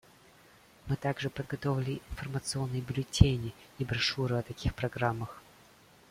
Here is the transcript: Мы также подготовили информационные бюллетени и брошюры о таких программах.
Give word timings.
Мы 0.87 0.95
также 0.95 1.29
подготовили 1.29 2.01
информационные 2.09 2.81
бюллетени 2.81 3.53
и 3.77 3.85
брошюры 3.85 4.37
о 4.37 4.41
таких 4.41 4.73
программах. 4.73 5.39